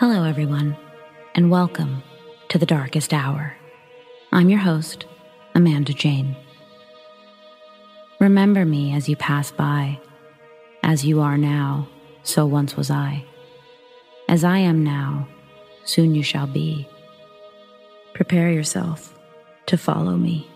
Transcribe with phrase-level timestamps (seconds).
[0.00, 0.78] Hello, everyone,
[1.34, 2.02] and welcome
[2.48, 3.54] to the darkest hour.
[4.32, 5.04] I'm your host,
[5.54, 6.34] Amanda Jane.
[8.18, 10.00] Remember me as you pass by.
[10.82, 11.86] As you are now,
[12.22, 13.26] so once was I.
[14.26, 15.28] As I am now,
[15.84, 16.88] soon you shall be.
[18.14, 19.14] Prepare yourself
[19.66, 20.50] to follow me.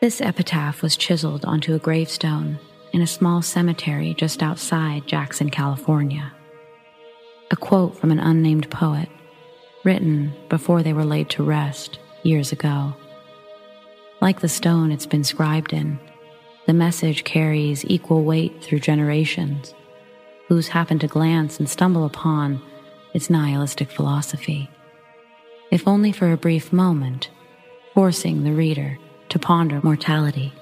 [0.00, 2.58] This epitaph was chiseled onto a gravestone
[2.92, 6.32] in a small cemetery just outside Jackson, California.
[7.52, 9.10] A quote from an unnamed poet,
[9.84, 12.94] written before they were laid to rest years ago.
[14.22, 16.00] Like the stone it's been scribed in,
[16.66, 19.74] the message carries equal weight through generations,
[20.48, 22.62] whose happen to glance and stumble upon
[23.12, 24.70] its nihilistic philosophy,
[25.70, 27.28] if only for a brief moment,
[27.92, 30.54] forcing the reader to ponder mortality.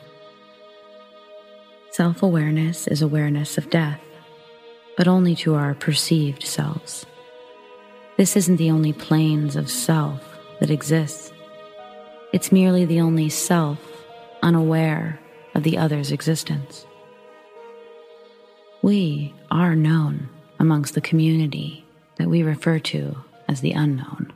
[1.93, 4.01] Self awareness is awareness of death,
[5.01, 7.07] but only to our perceived selves.
[8.19, 10.23] This isn't the only planes of self
[10.61, 11.33] that exists.
[12.35, 13.79] It's merely the only self
[14.43, 15.19] unaware
[15.55, 16.85] of the other's existence.
[18.83, 21.83] We are known amongst the community
[22.19, 23.17] that we refer to
[23.49, 24.31] as the unknown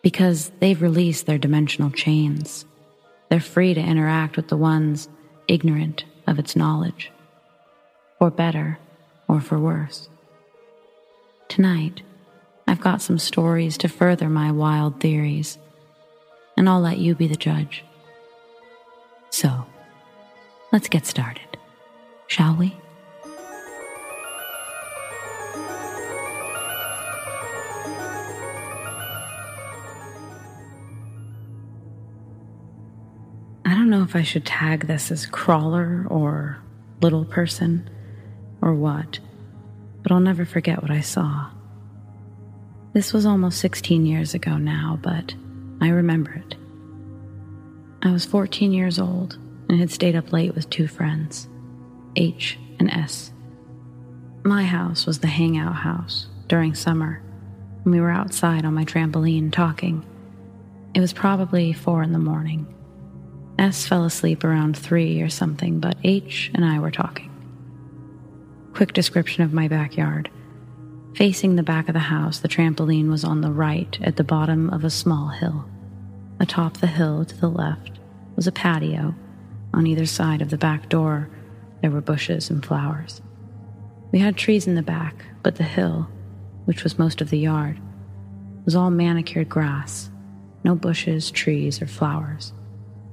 [0.00, 2.64] because they've released their dimensional chains
[3.28, 5.10] they're free to interact with the ones
[5.46, 7.12] ignorant of its knowledge,
[8.18, 8.78] Or better
[9.28, 10.08] or for worse.
[11.48, 12.02] Tonight,
[12.66, 15.58] I've got some stories to further my wild theories,
[16.56, 17.84] and I'll let you be the judge.
[19.30, 19.66] So,
[20.72, 21.58] let's get started,
[22.26, 22.76] shall we?
[33.64, 36.58] I don't know if I should tag this as crawler or
[37.00, 37.88] little person
[38.62, 39.18] or what,
[40.02, 41.50] but I'll never forget what I saw.
[42.94, 45.34] This was almost 16 years ago now, but
[45.80, 46.54] I remember it.
[48.02, 51.48] I was 14 years old and had stayed up late with two friends,
[52.16, 53.32] H and S.
[54.44, 57.22] My house was the hangout house during summer,
[57.84, 60.04] and we were outside on my trampoline talking.
[60.94, 62.66] It was probably four in the morning.
[63.58, 67.31] S fell asleep around three or something, but H and I were talking.
[68.74, 70.30] Quick description of my backyard.
[71.14, 74.70] Facing the back of the house, the trampoline was on the right at the bottom
[74.70, 75.68] of a small hill.
[76.40, 78.00] Atop the hill to the left
[78.34, 79.14] was a patio.
[79.74, 81.28] On either side of the back door,
[81.80, 83.20] there were bushes and flowers.
[84.10, 86.08] We had trees in the back, but the hill,
[86.64, 87.78] which was most of the yard,
[88.64, 90.10] was all manicured grass,
[90.64, 92.52] no bushes, trees, or flowers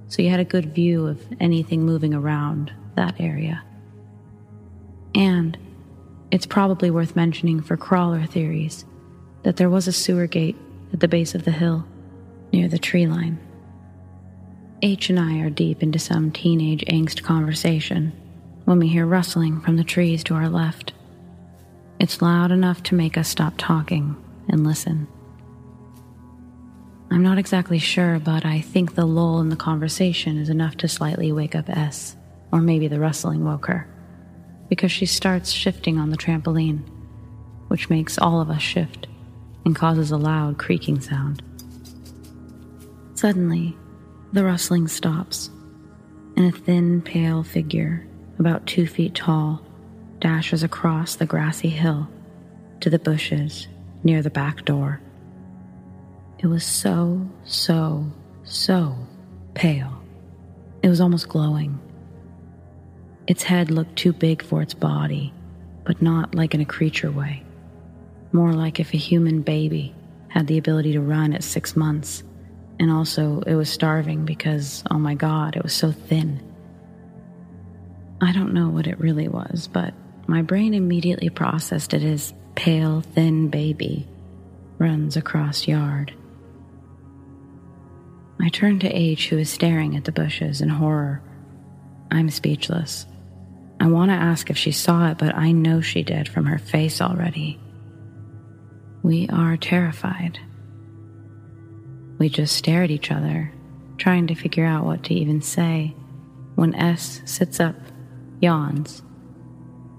[0.09, 3.64] so you had a good view of anything moving around that area.
[5.16, 5.58] And
[6.31, 8.86] it's probably worth mentioning for crawler theories
[9.44, 10.58] that there was a sewer gate
[10.94, 11.86] at the base of the hill
[12.52, 13.40] near the tree line.
[14.81, 18.14] H and I are deep into some teenage angst conversation
[18.66, 20.94] when we hear rustling from the trees to our left.
[22.00, 24.16] It's loud enough to make us stop talking
[24.47, 25.08] and listen.
[27.12, 30.88] I'm not exactly sure, but I think the lull in the conversation is enough to
[30.88, 32.16] slightly wake up S,
[32.52, 33.88] or maybe the rustling woke her,
[34.69, 36.81] because she starts shifting on the trampoline,
[37.68, 39.07] which makes all of us shift
[39.66, 41.44] and causes a loud creaking sound.
[43.16, 43.75] Suddenly,
[44.31, 45.50] the rustling stops,
[46.38, 49.62] and a thin, pale figure, about two feet tall,
[50.19, 52.08] dashes across the grassy hill
[52.79, 53.68] to the bushes
[54.03, 55.02] near the back door.
[56.38, 58.06] It was so, so,
[58.44, 58.96] so
[59.53, 60.02] pale.
[60.81, 61.79] It was almost glowing.
[63.29, 65.31] Its head looked too big for its body,
[65.85, 67.44] but not like in a creature way.
[68.31, 69.94] More like if a human baby
[70.29, 72.23] had the ability to run at six months,
[72.79, 76.41] and also it was starving because, oh my god, it was so thin.
[78.20, 79.93] I don't know what it really was, but
[80.25, 84.08] my brain immediately processed it as pale, thin baby
[84.79, 86.11] runs across yard.
[88.41, 91.22] I turn to H, who is staring at the bushes in horror.
[92.09, 93.05] I'm speechless.
[93.79, 96.58] I want to ask if she saw it, but I know she did from her
[96.58, 97.59] face already.
[99.03, 100.40] We are terrified.
[102.17, 103.53] We just stare at each other,
[103.97, 105.96] trying to figure out what to even say,
[106.55, 107.76] when S sits up,
[108.41, 109.02] yawns,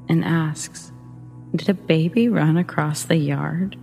[0.09, 0.93] and asks,
[1.56, 3.76] Did a baby run across the yard?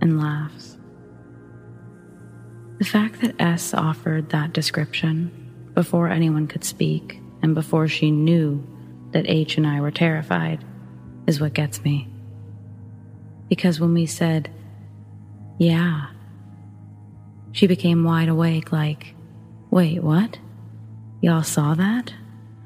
[0.00, 0.76] and laughs.
[2.78, 8.66] The fact that S offered that description before anyone could speak and before she knew
[9.16, 10.62] that H and I were terrified
[11.26, 12.06] is what gets me.
[13.48, 14.50] Because when we said,
[15.56, 16.08] Yeah,
[17.50, 19.14] she became wide awake, like,
[19.70, 20.38] Wait, what?
[21.22, 22.12] Y'all saw that?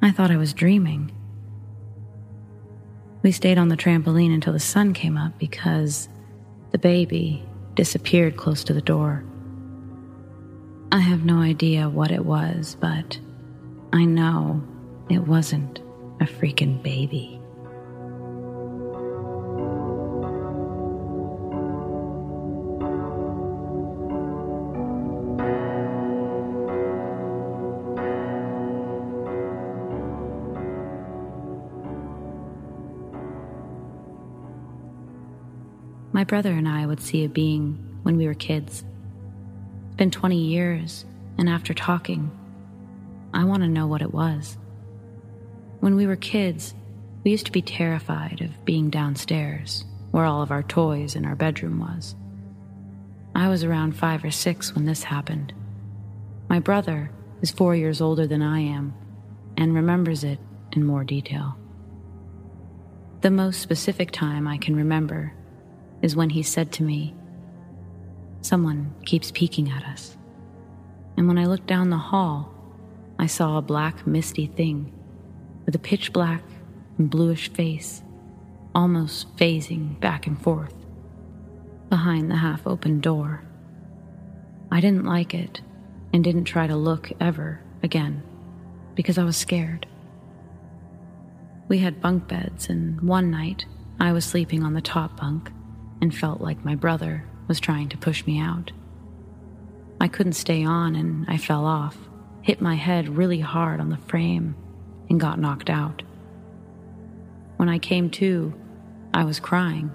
[0.03, 1.13] I thought I was dreaming.
[3.23, 6.09] We stayed on the trampoline until the sun came up because
[6.73, 7.47] the baby
[7.77, 9.25] disappeared close to the door.
[10.91, 13.21] I have no idea what it was, but
[13.93, 14.65] I know
[15.09, 15.81] it wasn't
[16.21, 17.41] a freaking baby.
[36.13, 38.85] My brother and I would see a being when we were kids.
[39.87, 41.07] It's been 20 years,
[41.39, 42.31] and after talking,
[43.33, 44.59] I want to know what it was.
[45.81, 46.75] When we were kids,
[47.25, 51.35] we used to be terrified of being downstairs, where all of our toys in our
[51.35, 52.15] bedroom was.
[53.35, 55.55] I was around five or six when this happened.
[56.51, 57.11] My brother
[57.41, 58.93] is four years older than I am
[59.57, 60.39] and remembers it
[60.73, 61.57] in more detail.
[63.23, 65.33] The most specific time I can remember
[66.03, 67.15] is when he said to me,
[68.43, 70.17] Someone keeps peeking at us.
[71.17, 72.53] And when I looked down the hall,
[73.19, 74.93] I saw a black, misty thing
[75.67, 76.43] with a pitch black
[76.99, 78.03] and bluish face,
[78.75, 80.75] almost phasing back and forth
[81.89, 83.43] behind the half open door.
[84.71, 85.61] I didn't like it
[86.13, 88.23] and didn't try to look ever again
[88.95, 89.87] because I was scared.
[91.69, 93.65] We had bunk beds, and one night
[94.01, 95.51] I was sleeping on the top bunk
[96.01, 98.73] and felt like my brother was trying to push me out.
[100.01, 101.97] I couldn't stay on and I fell off,
[102.43, 104.57] hit my head really hard on the frame,
[105.11, 106.03] and got knocked out.
[107.57, 108.55] When I came to,
[109.13, 109.91] I was crying,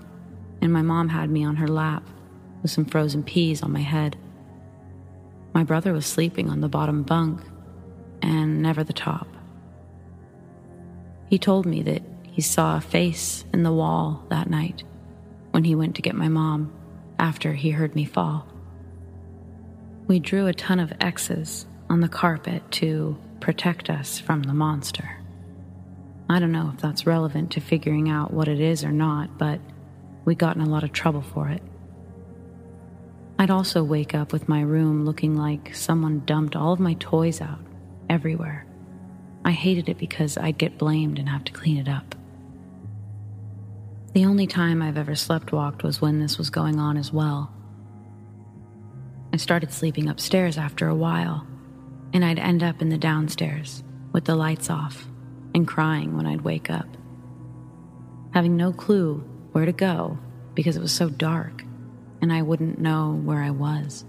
[0.61, 2.07] and my mom had me on her lap
[2.61, 4.17] with some frozen peas on my head.
[5.53, 7.41] My brother was sleeping on the bottom bunk
[8.21, 9.27] and never the top.
[11.29, 14.83] He told me that he saw a face in the wall that night
[15.51, 16.73] when he went to get my mom
[17.17, 18.45] after he heard me fall.
[20.07, 25.19] We drew a ton of X's on the carpet to protect us from the monster.
[26.29, 29.59] I don't know if that's relevant to figuring out what it is or not, but
[30.25, 31.61] we got in a lot of trouble for it.
[33.37, 37.41] I'd also wake up with my room looking like someone dumped all of my toys
[37.41, 37.59] out
[38.09, 38.65] everywhere.
[39.43, 42.15] I hated it because I'd get blamed and have to clean it up.
[44.13, 47.51] The only time I've ever slept walked was when this was going on as well.
[49.33, 51.45] I started sleeping upstairs after a while,
[52.15, 53.83] and I'd end up in the downstairs
[54.13, 55.05] with the lights off
[55.53, 56.87] and crying when I'd wake up.
[58.33, 59.17] Having no clue
[59.51, 60.17] where to go
[60.53, 61.65] because it was so dark
[62.21, 64.05] and I wouldn't know where I was.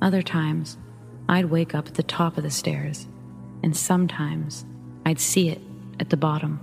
[0.00, 0.78] Other times,
[1.28, 3.08] I'd wake up at the top of the stairs,
[3.62, 4.64] and sometimes
[5.04, 5.60] I'd see it
[5.98, 6.60] at the bottom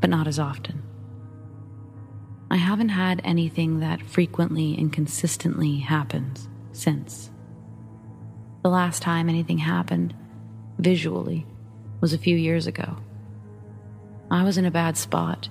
[0.00, 0.82] but not as often.
[2.50, 7.30] I haven't had anything that frequently and consistently happens since.
[8.64, 10.14] The last time anything happened,
[10.78, 11.46] visually,
[12.00, 12.96] was a few years ago.
[14.30, 15.50] I was in a bad spot,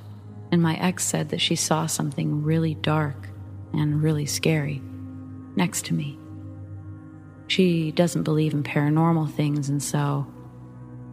[0.51, 3.29] and my ex said that she saw something really dark
[3.72, 4.82] and really scary
[5.55, 6.17] next to me.
[7.46, 10.25] She doesn't believe in paranormal things, and so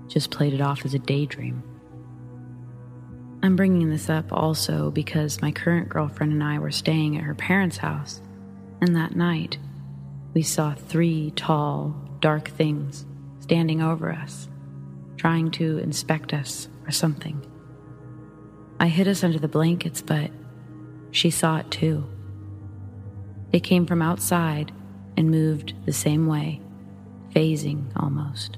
[0.09, 1.62] just played it off as a daydream.
[3.42, 7.35] I'm bringing this up also because my current girlfriend and I were staying at her
[7.35, 8.23] parents' house,
[8.80, 9.59] and that night
[10.35, 13.05] we saw three tall, dark things
[13.41, 14.49] standing over us,
[15.17, 17.45] trying to inspect us or something.
[18.79, 20.31] I hid us under the blankets, but
[21.11, 22.05] she saw it too.
[23.51, 24.73] They came from outside
[25.17, 26.61] and moved the same way,
[27.35, 28.57] phasing almost.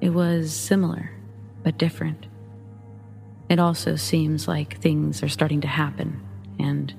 [0.00, 1.10] It was similar,
[1.62, 2.26] but different
[3.52, 6.22] it also seems like things are starting to happen,
[6.58, 6.94] and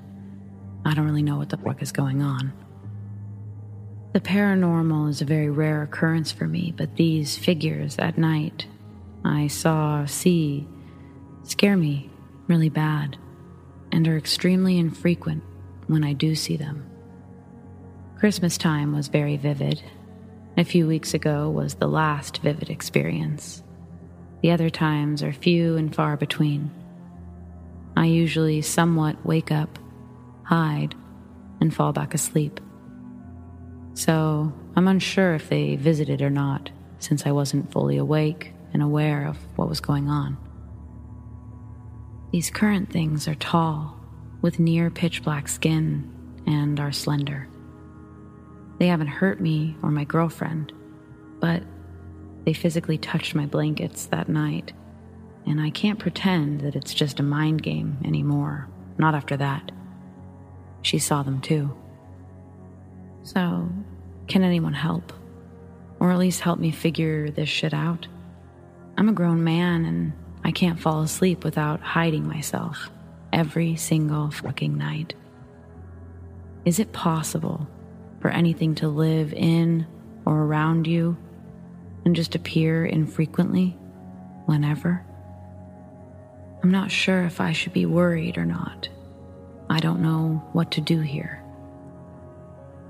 [0.84, 2.52] I don't really know what the fuck is going on.
[4.14, 8.64] The paranormal is a very rare occurrence for me, but these figures at night
[9.24, 10.68] I saw, see,
[11.42, 12.12] scare me
[12.46, 13.16] really bad
[13.90, 15.42] and are extremely infrequent
[15.88, 16.88] when I do see them.
[18.16, 19.82] Christmas time was very vivid.
[20.56, 23.64] A few weeks ago was the last vivid experience.
[24.42, 26.70] The other times are few and far between.
[27.96, 29.76] I usually somewhat wake up,
[30.44, 30.94] hide,
[31.60, 32.60] and fall back asleep.
[33.94, 39.26] So I'm unsure if they visited or not, since I wasn't fully awake and aware
[39.26, 40.36] of what was going on.
[42.32, 43.96] These current things are tall,
[44.42, 46.10] with near pitch black skin,
[46.46, 47.48] and are slender.
[48.78, 50.72] They haven't hurt me or my girlfriend,
[51.38, 51.62] but
[52.44, 54.72] they physically touched my blankets that night,
[55.46, 58.68] and I can't pretend that it's just a mind game anymore.
[58.98, 59.70] Not after that.
[60.82, 61.76] She saw them too.
[63.24, 63.68] So,
[64.28, 65.12] can anyone help?
[65.98, 68.06] Or at least help me figure this shit out?
[68.96, 70.12] I'm a grown man and
[70.44, 72.90] I can't fall asleep without hiding myself
[73.32, 75.14] every single fucking night.
[76.66, 77.66] Is it possible
[78.20, 79.86] for anything to live in
[80.26, 81.16] or around you
[82.04, 83.70] and just appear infrequently,
[84.44, 85.04] whenever?
[86.62, 88.88] I'm not sure if I should be worried or not.
[89.70, 91.43] I don't know what to do here.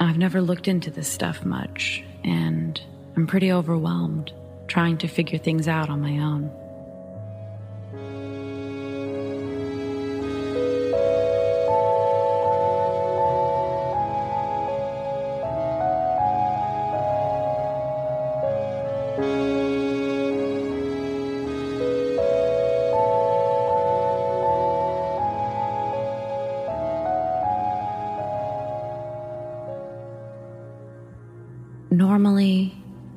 [0.04, 2.80] I've never looked into this stuff much, and
[3.16, 4.32] I'm pretty overwhelmed
[4.66, 6.50] trying to figure things out on my own.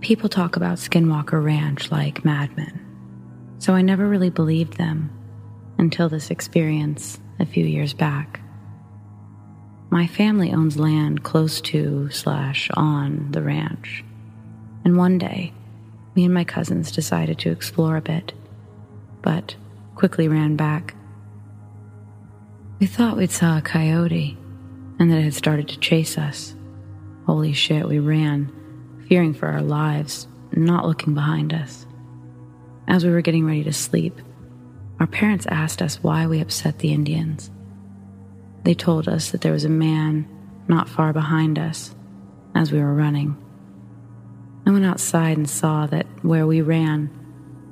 [0.08, 2.80] People talk about Skinwalker Ranch like madmen,
[3.60, 5.10] so I never really believed them
[5.78, 8.40] until this experience a few years back.
[9.90, 14.02] My family owns land close to slash on the ranch,
[14.86, 15.52] and one day,
[16.16, 18.32] me and my cousins decided to explore a bit,
[19.22, 19.58] but
[19.96, 20.96] quickly ran back.
[22.80, 24.38] We thought we'd saw a coyote
[25.00, 26.56] and that it had started to chase us.
[27.26, 28.57] Holy shit, we ran
[29.08, 31.86] fearing for our lives, not looking behind us.
[32.88, 34.20] As we were getting ready to sleep,
[35.00, 37.52] our parents asked us why we upset the Indians.
[38.64, 40.28] They told us that there was a man
[40.68, 41.96] not far behind us
[42.56, 43.38] as we were running.
[44.66, 47.10] I went outside and saw that where we ran,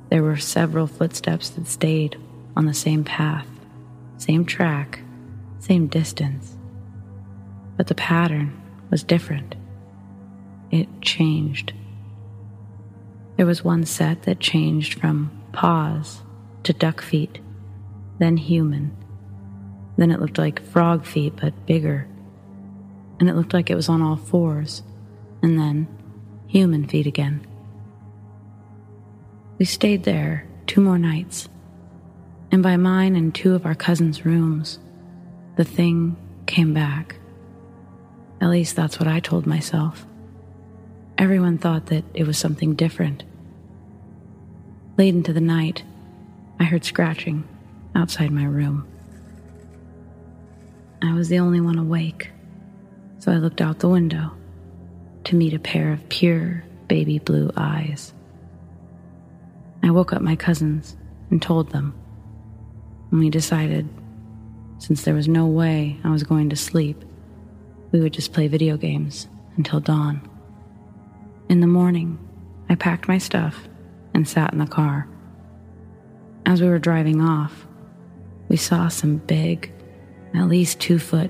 [0.09, 2.17] there were several footsteps that stayed
[2.55, 3.47] on the same path,
[4.17, 4.99] same track,
[5.59, 6.55] same distance.
[7.75, 9.55] But the pattern was different
[10.71, 11.73] it changed.
[13.37, 16.21] There was one set that changed from paws
[16.63, 17.39] to duck feet,
[18.19, 18.95] then human.
[19.97, 22.07] Then it looked like frog feet, but bigger.
[23.19, 24.83] And it looked like it was on all fours,
[25.41, 25.87] and then
[26.47, 27.45] human feet again.
[29.57, 31.47] We stayed there two more nights,
[32.51, 34.79] and by mine and two of our cousins' rooms,
[35.55, 37.15] the thing came back.
[38.41, 40.05] At least that's what I told myself.
[41.17, 43.23] Everyone thought that it was something different.
[44.97, 45.83] Late into the night,
[46.59, 47.47] I heard scratching
[47.95, 48.85] outside my room.
[51.01, 52.31] I was the only one awake,
[53.19, 54.31] so I looked out the window
[55.25, 58.13] to meet a pair of pure baby blue eyes.
[59.83, 60.97] I woke up my cousins
[61.31, 61.93] and told them,
[63.11, 63.87] and we decided,
[64.79, 67.03] since there was no way I was going to sleep,
[67.91, 70.29] we would just play video games until dawn.
[71.47, 72.17] In the morning,
[72.69, 73.67] I packed my stuff
[74.15, 75.07] and sat in the car.
[76.47, 77.67] As we were driving off,
[78.49, 79.71] we saw some big,
[80.33, 81.29] at least two foot,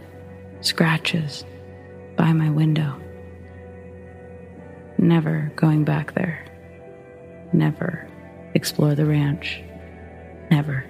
[0.62, 1.44] scratches
[2.16, 2.98] by my window.
[4.98, 6.46] Never going back there.
[7.52, 8.08] Never
[8.54, 9.62] explore the ranch.
[10.50, 10.86] Never.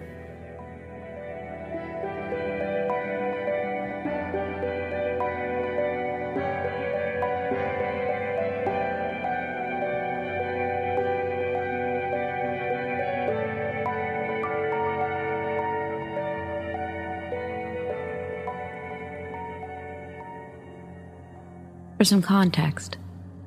[22.05, 22.97] For some context,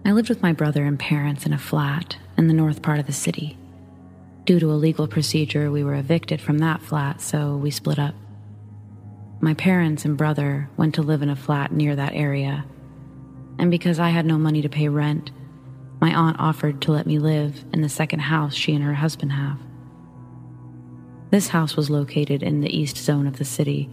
[0.05, 3.07] I lived with my brother and parents in a flat in the north part of
[3.07, 3.57] the city.
[4.47, 8.17] Due to a legal procedure, we were evicted from that flat, so we split up.
[9.41, 12.65] My parents and brother went to live in a flat near that area,
[13.61, 15.31] and because I had no money to pay rent,
[16.01, 19.31] my aunt offered to let me live in the second house she and her husband
[19.31, 19.61] have.
[21.31, 23.89] This house was located in the east zone of the city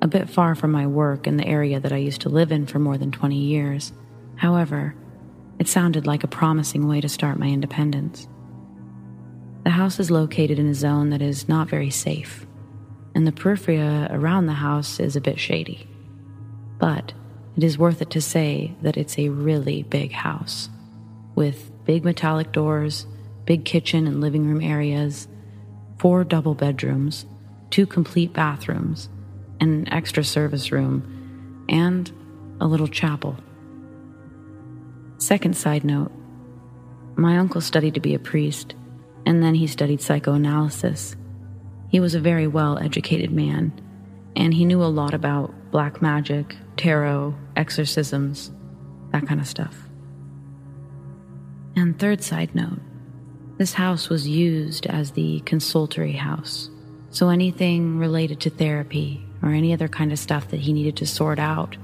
[0.00, 2.66] a bit far from my work in the area that I used to live in
[2.66, 3.92] for more than 20 years.
[4.36, 4.94] However,
[5.58, 8.28] it sounded like a promising way to start my independence.
[9.64, 12.46] The house is located in a zone that is not very safe,
[13.14, 15.88] and the periphery around the house is a bit shady.
[16.78, 17.12] But
[17.56, 20.68] it is worth it to say that it's a really big house,
[21.34, 23.06] with big metallic doors,
[23.44, 25.26] big kitchen and living room areas,
[25.98, 27.26] four double bedrooms,
[27.70, 29.08] two complete bathrooms,
[29.60, 32.10] an extra service room, and
[32.60, 33.36] a little chapel.
[35.18, 36.12] Second side note
[37.16, 38.76] my uncle studied to be a priest,
[39.26, 41.16] and then he studied psychoanalysis.
[41.88, 43.72] He was a very well educated man,
[44.36, 48.52] and he knew a lot about black magic, tarot, exorcisms,
[49.10, 49.76] that kind of stuff.
[51.74, 52.78] And third side note
[53.56, 56.70] this house was used as the consultory house.
[57.10, 61.06] So anything related to therapy or any other kind of stuff that he needed to
[61.06, 61.76] sort out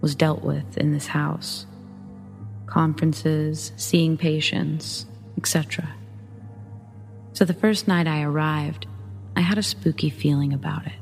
[0.00, 1.66] was dealt with in this house
[2.66, 5.04] conferences, seeing patients,
[5.36, 5.92] etc.
[7.32, 8.86] So the first night I arrived,
[9.36, 10.92] I had a spooky feeling about it.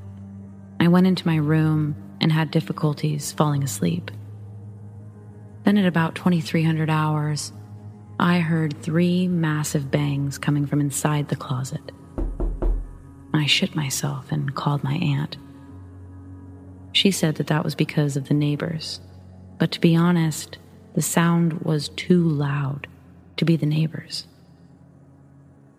[0.80, 4.10] I went into my room and had difficulties falling asleep.
[5.64, 7.52] Then, at about 2300 hours,
[8.18, 11.92] I heard three massive bangs coming from inside the closet.
[13.34, 15.36] I shit myself and called my aunt.
[16.98, 18.98] She said that that was because of the neighbors,
[19.56, 20.58] but to be honest,
[20.96, 22.88] the sound was too loud
[23.36, 24.26] to be the neighbors.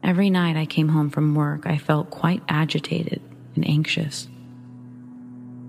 [0.02, 3.22] Every night I came home from work, I felt quite agitated
[3.54, 4.30] and anxious.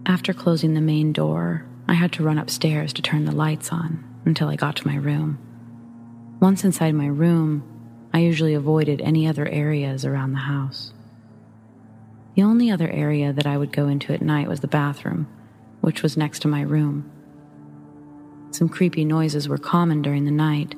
[0.07, 4.04] After closing the main door, I had to run upstairs to turn the lights on
[4.25, 5.37] until I got to my room.
[6.38, 7.64] Once inside my room,
[8.14, 10.92] I usually avoided any other areas around the house.
[12.37, 15.26] The only other area that I would go into at night was the bathroom,
[15.80, 17.10] which was next to my room.
[18.50, 20.75] Some creepy noises were common during the night.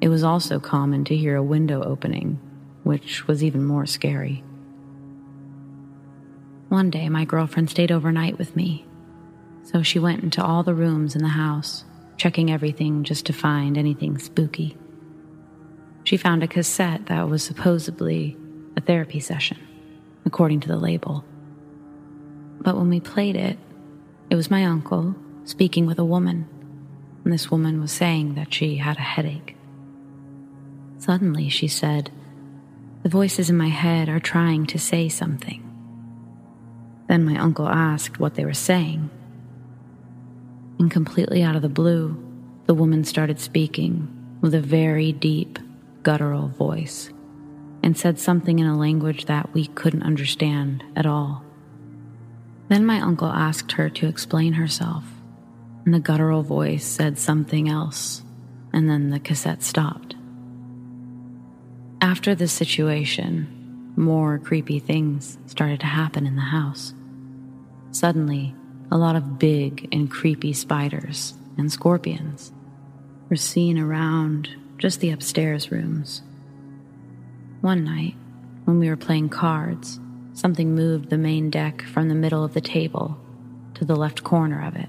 [0.00, 2.40] It was also common to hear a window opening,
[2.82, 4.42] which was even more scary.
[6.68, 8.86] One day, my girlfriend stayed overnight with me,
[9.62, 11.84] so she went into all the rooms in the house
[12.16, 14.76] checking everything just to find anything spooky.
[16.04, 18.36] She found a cassette that was supposedly
[18.76, 19.58] a therapy session,
[20.24, 21.24] according to the label.
[22.60, 23.58] But when we played it,
[24.30, 26.48] it was my uncle speaking with a woman,
[27.24, 29.56] and this woman was saying that she had a headache.
[30.98, 32.10] Suddenly, she said,
[33.02, 35.62] The voices in my head are trying to say something.
[37.08, 39.10] Then my uncle asked what they were saying,
[40.78, 42.22] and completely out of the blue,
[42.66, 44.08] the woman started speaking
[44.40, 45.58] with a very deep,
[46.02, 47.10] guttural voice
[47.82, 51.45] and said something in a language that we couldn't understand at all.
[52.68, 55.04] Then my uncle asked her to explain herself,
[55.84, 58.22] and the guttural voice said something else,
[58.72, 60.16] and then the cassette stopped.
[62.00, 66.92] After this situation, more creepy things started to happen in the house.
[67.92, 68.54] Suddenly,
[68.90, 72.52] a lot of big and creepy spiders and scorpions
[73.30, 76.22] were seen around just the upstairs rooms.
[77.60, 78.14] One night,
[78.64, 79.98] when we were playing cards,
[80.36, 83.18] something moved the main deck from the middle of the table
[83.72, 84.88] to the left corner of it.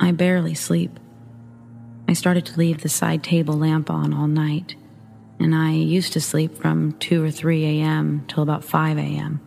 [0.00, 0.98] I barely sleep.
[2.08, 4.74] I started to leave the side table lamp on all night,
[5.38, 8.24] and I used to sleep from 2 or 3 a.m.
[8.26, 9.40] till about 5 a.m.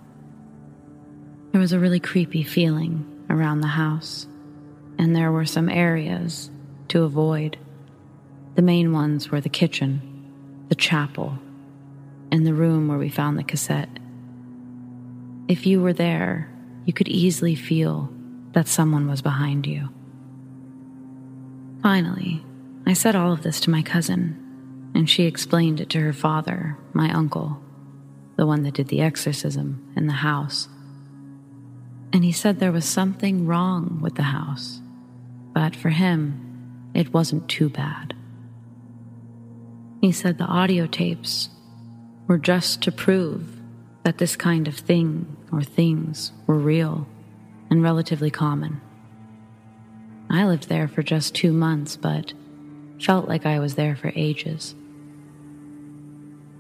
[1.52, 4.26] There was a really creepy feeling around the house,
[4.98, 6.50] and there were some areas
[6.88, 7.58] to avoid.
[8.56, 11.38] The main ones were the kitchen, the chapel,
[12.32, 13.90] and the room where we found the cassette.
[15.50, 16.50] If you were there,
[16.86, 18.10] you could easily feel
[18.54, 19.90] that someone was behind you.
[21.84, 22.42] Finally,
[22.88, 26.78] I said all of this to my cousin, and she explained it to her father,
[26.94, 27.62] my uncle,
[28.38, 30.70] the one that did the exorcism in the house
[32.12, 34.82] and he said there was something wrong with the house,
[35.54, 38.16] but for him, it wasn't too bad.
[40.02, 41.50] He said the audio tapes
[42.28, 43.62] were just to prove
[44.04, 47.08] that this kind of thing or things were real
[47.70, 48.82] and relatively common.
[50.30, 52.34] I lived there for just two months, but
[53.02, 54.76] felt like I was there for ages.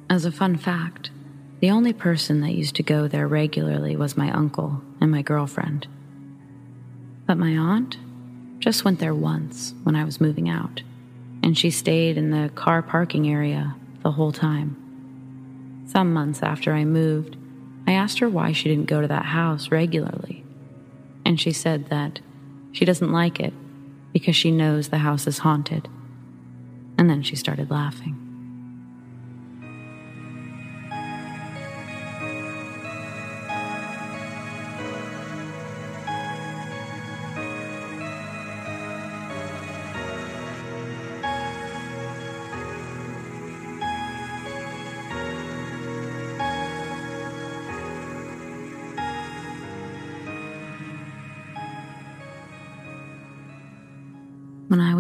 [0.10, 1.12] As a fun fact,
[1.60, 5.88] the only person that used to go there regularly was my uncle and my girlfriend.
[7.28, 7.98] But my aunt
[8.60, 10.82] just went there once when I was moving out,
[11.44, 14.76] and she stayed in the car parking area the whole time.
[15.86, 17.36] Some months after I moved,
[17.90, 20.46] I asked her why she didn't go to that house regularly,
[21.26, 22.20] and she said that
[22.72, 23.52] she doesn't like it
[24.14, 25.88] because she knows the house is haunted.
[27.00, 28.29] And then she started laughing.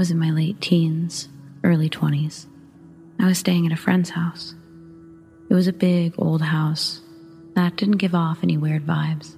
[0.09, 1.29] Was in my late teens,
[1.63, 2.47] early 20s,
[3.19, 4.55] I was staying at a friend's house.
[5.51, 7.01] It was a big old house
[7.53, 9.37] that didn't give off any weird vibes.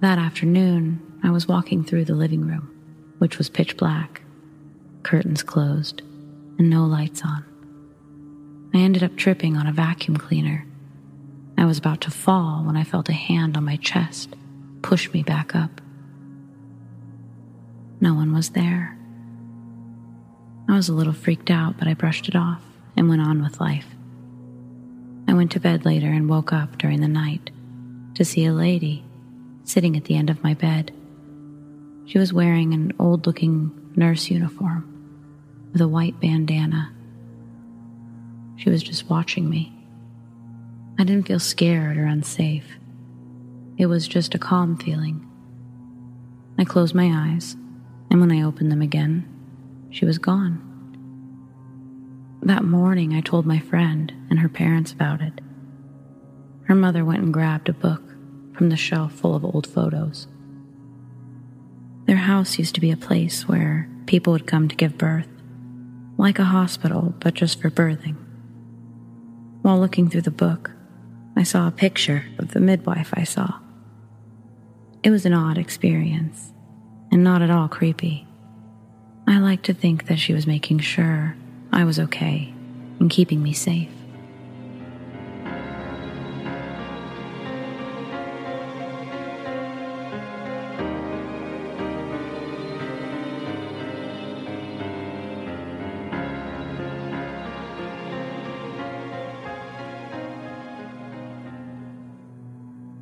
[0.00, 2.68] That afternoon, I was walking through the living room,
[3.18, 4.22] which was pitch black,
[5.04, 6.02] curtains closed,
[6.58, 7.44] and no lights on.
[8.74, 10.66] I ended up tripping on a vacuum cleaner.
[11.56, 14.34] I was about to fall when I felt a hand on my chest
[14.82, 15.80] push me back up.
[18.00, 18.97] No one was there.
[20.68, 22.62] I was a little freaked out, but I brushed it off
[22.96, 23.86] and went on with life.
[25.26, 27.50] I went to bed later and woke up during the night
[28.14, 29.04] to see a lady
[29.64, 30.92] sitting at the end of my bed.
[32.06, 34.84] She was wearing an old looking nurse uniform
[35.72, 36.92] with a white bandana.
[38.56, 39.72] She was just watching me.
[40.98, 42.78] I didn't feel scared or unsafe.
[43.76, 45.24] It was just a calm feeling.
[46.58, 47.56] I closed my eyes,
[48.10, 49.37] and when I opened them again,
[49.90, 50.64] she was gone.
[52.42, 55.40] That morning, I told my friend and her parents about it.
[56.64, 58.02] Her mother went and grabbed a book
[58.54, 60.28] from the shelf full of old photos.
[62.06, 65.28] Their house used to be a place where people would come to give birth,
[66.16, 68.16] like a hospital, but just for birthing.
[69.62, 70.70] While looking through the book,
[71.36, 73.58] I saw a picture of the midwife I saw.
[75.02, 76.52] It was an odd experience,
[77.12, 78.27] and not at all creepy.
[79.28, 81.36] I like to think that she was making sure
[81.70, 82.50] I was okay
[82.98, 83.90] and keeping me safe.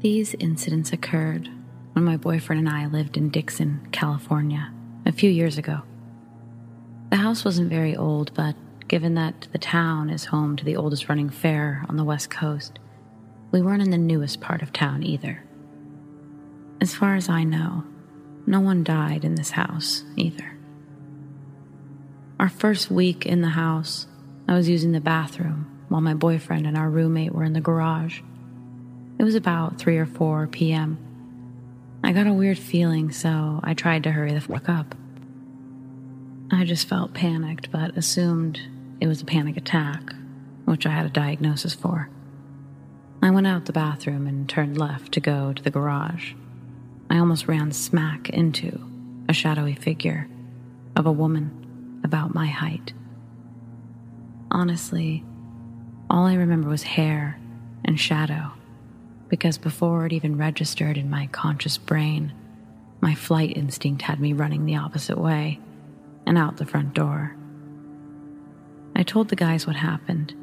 [0.00, 1.48] These incidents occurred
[1.92, 4.72] when my boyfriend and I lived in Dixon, California,
[5.04, 5.82] a few years ago.
[7.10, 8.56] The house wasn't very old, but
[8.88, 12.78] given that the town is home to the oldest running fair on the West Coast,
[13.52, 15.42] we weren't in the newest part of town either.
[16.80, 17.84] As far as I know,
[18.46, 20.56] no one died in this house either.
[22.38, 24.06] Our first week in the house,
[24.48, 28.20] I was using the bathroom while my boyfriend and our roommate were in the garage.
[29.18, 30.98] It was about 3 or 4 p.m.
[32.04, 34.94] I got a weird feeling, so I tried to hurry the fuck up.
[36.50, 38.60] I just felt panicked, but assumed
[39.00, 40.14] it was a panic attack,
[40.64, 42.08] which I had a diagnosis for.
[43.20, 46.34] I went out the bathroom and turned left to go to the garage.
[47.10, 48.80] I almost ran smack into
[49.28, 50.28] a shadowy figure
[50.94, 52.92] of a woman about my height.
[54.50, 55.24] Honestly,
[56.08, 57.40] all I remember was hair
[57.84, 58.52] and shadow
[59.28, 62.32] because before it even registered in my conscious brain,
[63.00, 65.58] my flight instinct had me running the opposite way
[66.26, 67.36] and out the front door.
[68.94, 70.34] I told the guys what happened.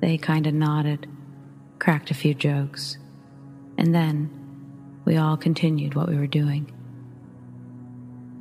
[0.00, 1.08] They kind of nodded,
[1.78, 2.98] cracked a few jokes,
[3.78, 4.30] and then
[5.04, 6.70] we all continued what we were doing.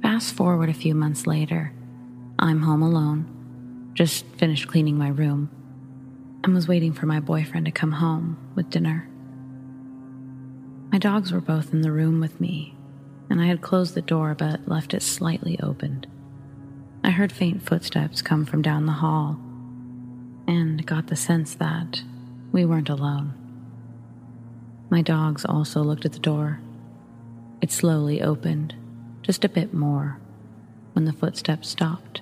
[0.01, 1.73] Fast forward a few months later,
[2.39, 5.49] I'm home alone, just finished cleaning my room,
[6.43, 9.07] and was waiting for my boyfriend to come home with dinner.
[10.91, 12.75] My dogs were both in the room with me,
[13.29, 16.07] and I had closed the door but left it slightly opened.
[17.03, 19.39] I heard faint footsteps come from down the hall
[20.47, 22.03] and got the sense that
[22.51, 23.33] we weren't alone.
[24.89, 26.59] My dogs also looked at the door.
[27.61, 28.75] It slowly opened,
[29.21, 30.19] just a bit more,
[30.93, 32.21] when the footsteps stopped.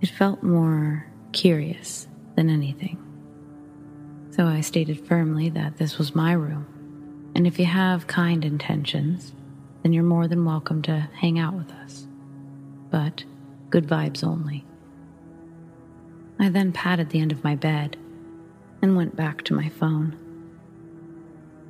[0.00, 2.98] It felt more curious than anything
[4.40, 6.66] so I stated firmly that this was my room,
[7.34, 9.32] and if you have kind intentions,
[9.82, 12.06] then you're more than welcome to hang out with us.
[12.90, 13.24] But
[13.70, 14.64] good vibes only.
[16.38, 17.96] I then patted the end of my bed
[18.82, 20.16] and went back to my phone.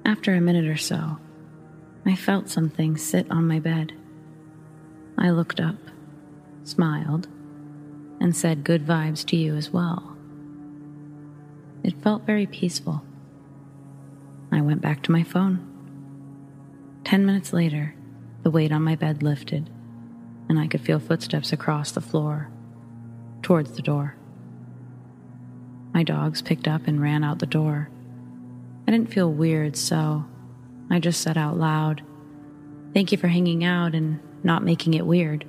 [0.05, 1.19] After a minute or so,
[2.07, 3.93] I felt something sit on my bed.
[5.19, 5.77] I looked up,
[6.65, 7.29] smiled,
[8.21, 10.17] and said good vibes to you as well.
[11.83, 13.03] It felt very peaceful.
[14.53, 15.67] I went back to my phone.
[17.05, 17.95] Ten minutes later,
[18.43, 19.69] the weight on my bed lifted,
[20.51, 22.51] and I could feel footsteps across the floor,
[23.41, 24.17] towards the door.
[25.95, 27.89] My dogs picked up and ran out the door.
[28.89, 30.25] I didn't feel weird, so
[30.91, 32.03] I just said out loud,
[32.93, 35.45] Thank you for hanging out and not making it weird.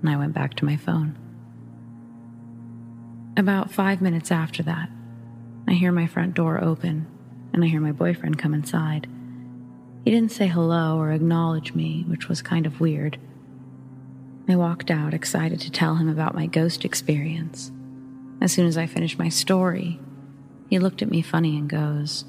[0.00, 1.18] And I went back to my phone.
[3.36, 4.88] About five minutes after that,
[5.68, 7.06] I hear my front door open
[7.52, 9.06] and I hear my boyfriend come inside.
[10.06, 13.18] He didn't say hello or acknowledge me, which was kind of weird,
[14.48, 17.70] I walked out excited to tell him about my ghost experience.
[18.40, 20.00] As soon as I finished my story,
[20.68, 22.24] he looked at me funny and goes,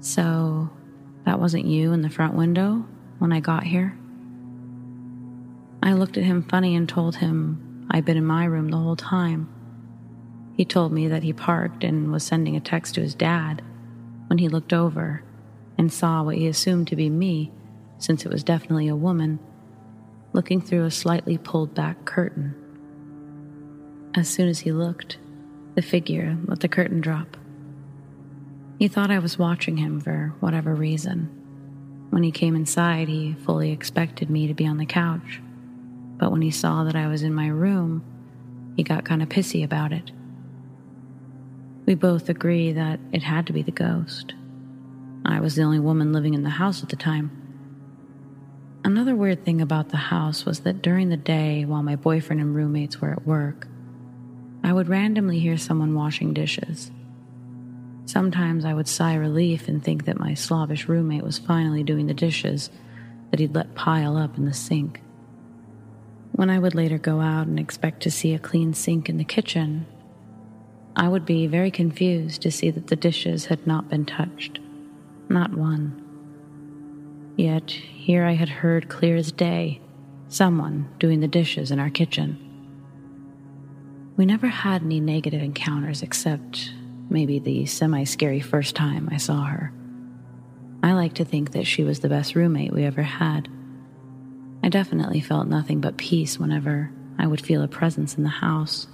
[0.00, 0.70] So,
[1.24, 2.84] that wasn't you in the front window
[3.18, 3.96] when I got here?
[5.82, 8.96] I looked at him funny and told him I'd been in my room the whole
[8.96, 9.48] time.
[10.54, 13.62] He told me that he parked and was sending a text to his dad
[14.26, 15.22] when he looked over
[15.78, 17.50] and saw what he assumed to be me,
[17.98, 19.38] since it was definitely a woman,
[20.32, 22.54] looking through a slightly pulled back curtain.
[24.14, 25.18] As soon as he looked,
[25.74, 27.36] the figure let the curtain drop.
[28.78, 31.28] He thought I was watching him for whatever reason.
[32.10, 35.40] When he came inside, he fully expected me to be on the couch
[36.22, 38.04] but when he saw that I was in my room,
[38.76, 40.12] he got kind of pissy about it.
[41.84, 44.32] We both agree that it had to be the ghost.
[45.24, 47.41] I was the only woman living in the house at the time.
[48.84, 52.54] Another weird thing about the house was that during the day, while my boyfriend and
[52.54, 53.68] roommates were at work,
[54.64, 56.90] I would randomly hear someone washing dishes.
[58.06, 62.14] Sometimes I would sigh relief and think that my slobbish roommate was finally doing the
[62.14, 62.70] dishes
[63.30, 65.00] that he'd let pile up in the sink.
[66.32, 69.24] When I would later go out and expect to see a clean sink in the
[69.24, 69.86] kitchen,
[70.96, 74.58] I would be very confused to see that the dishes had not been touched.
[75.28, 76.01] Not one.
[77.36, 79.80] Yet here I had heard clear as day
[80.28, 82.38] someone doing the dishes in our kitchen.
[84.16, 86.72] We never had any negative encounters except
[87.08, 89.72] maybe the semi scary first time I saw her.
[90.82, 93.48] I like to think that she was the best roommate we ever had.
[94.62, 98.86] I definitely felt nothing but peace whenever I would feel a presence in the house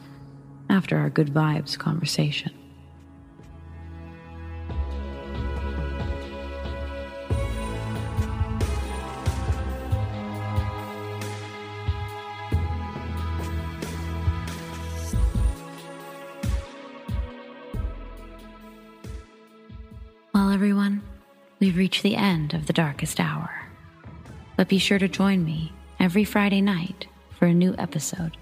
[0.70, 2.52] after our good vibes conversation.
[22.78, 23.58] Darkest hour
[24.58, 27.06] but be sure to join me every Friday night
[27.38, 28.36] for a new episode.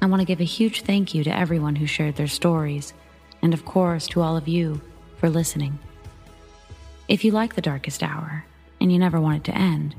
[0.00, 2.94] I want to give a huge thank you to everyone who shared their stories,
[3.42, 4.80] and of course to all of you
[5.18, 5.78] for listening.
[7.08, 8.46] If you like The Darkest Hour
[8.80, 9.94] and you never want it to end,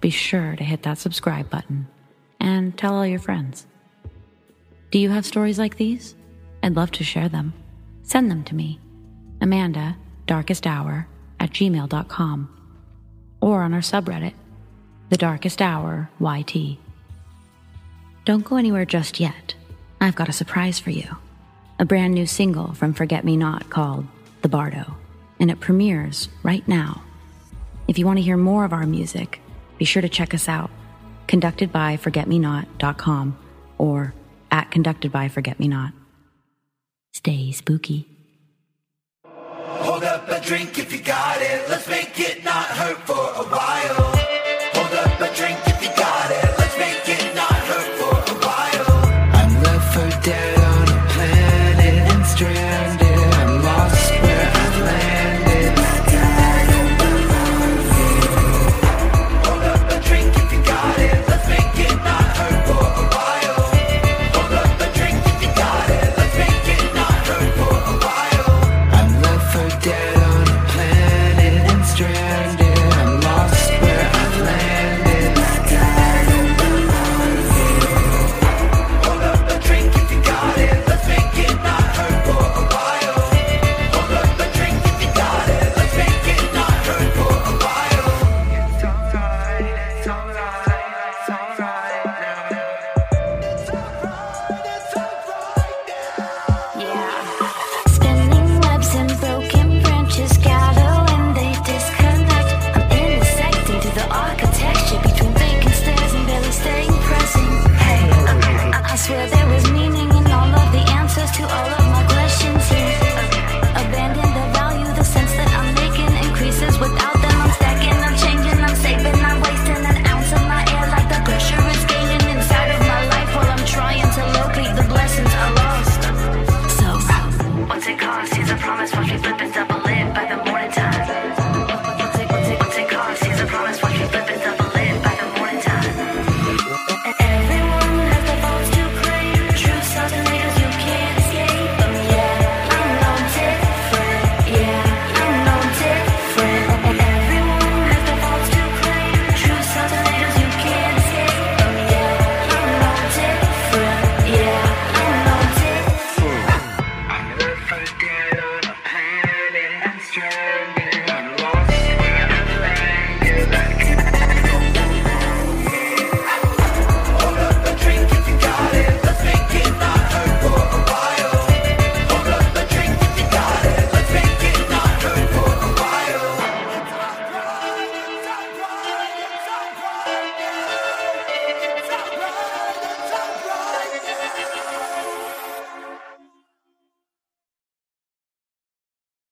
[0.00, 1.88] be sure to hit that subscribe button
[2.40, 3.66] and tell all your friends.
[4.90, 6.14] Do you have stories like these?
[6.62, 7.52] I'd love to share them.
[8.02, 8.80] Send them to me,
[9.42, 11.06] Amanda, darkest hour
[11.38, 12.59] at gmail.com,
[13.40, 14.34] or on our subreddit,
[15.08, 16.78] the Darkest Hour YT.
[18.24, 19.54] Don't go anywhere just yet.
[20.00, 21.16] I've got a surprise for you.
[21.78, 24.06] A brand new single from Forget Me Not called
[24.42, 24.96] The Bardo,
[25.38, 27.02] and it premieres right now.
[27.88, 29.40] If you want to hear more of our music,
[29.78, 30.70] be sure to check us out.
[31.26, 33.38] Conducted by forgetmenot.com
[33.78, 34.14] or
[34.50, 35.92] at conducted by forgetmenot.
[37.12, 38.09] Stay spooky.
[39.80, 41.68] Hold up a drink if you got it.
[41.68, 44.19] Let's make it not hurt for a while.